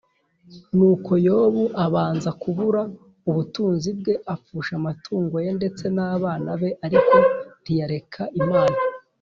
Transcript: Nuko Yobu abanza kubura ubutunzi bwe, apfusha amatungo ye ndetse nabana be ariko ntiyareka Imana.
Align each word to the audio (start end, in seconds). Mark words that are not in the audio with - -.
Nuko 0.75 1.11
Yobu 1.27 1.63
abanza 1.85 2.29
kubura 2.41 2.81
ubutunzi 3.29 3.89
bwe, 3.99 4.13
apfusha 4.33 4.73
amatungo 4.79 5.35
ye 5.45 5.51
ndetse 5.59 5.83
nabana 5.95 6.51
be 6.61 6.69
ariko 6.85 7.15
ntiyareka 7.63 8.23
Imana. 8.41 8.77